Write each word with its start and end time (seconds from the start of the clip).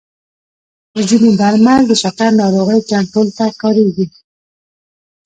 ځینې 1.07 1.31
درمل 1.41 1.81
د 1.87 1.91
شکر 2.03 2.29
ناروغۍ 2.41 2.79
کنټرول 2.91 3.27
ته 3.37 3.45
کارېږي. 3.61 4.05